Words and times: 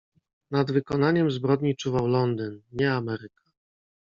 "Nad 0.51 0.71
wykonaniem 0.71 1.31
zbrodni 1.31 1.75
czuwał 1.75 2.07
Londyn, 2.07 2.61
nie 2.71 2.93
Ameryka." 2.93 3.43